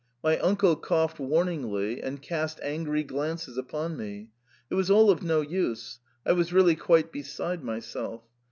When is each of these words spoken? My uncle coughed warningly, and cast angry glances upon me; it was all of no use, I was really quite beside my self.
My 0.23 0.39
uncle 0.39 0.75
coughed 0.77 1.19
warningly, 1.19 2.01
and 2.01 2.19
cast 2.23 2.59
angry 2.63 3.03
glances 3.03 3.55
upon 3.55 3.97
me; 3.97 4.29
it 4.67 4.73
was 4.73 4.89
all 4.89 5.11
of 5.11 5.21
no 5.21 5.41
use, 5.41 5.99
I 6.25 6.31
was 6.31 6.51
really 6.51 6.75
quite 6.75 7.11
beside 7.11 7.63
my 7.63 7.77
self. 7.77 8.23